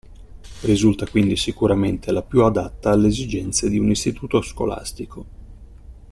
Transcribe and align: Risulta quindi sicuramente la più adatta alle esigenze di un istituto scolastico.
Risulta 0.61 1.05
quindi 1.07 1.35
sicuramente 1.35 2.11
la 2.11 2.23
più 2.23 2.41
adatta 2.41 2.89
alle 2.89 3.09
esigenze 3.09 3.69
di 3.69 3.77
un 3.77 3.91
istituto 3.91 4.41
scolastico. 4.41 5.25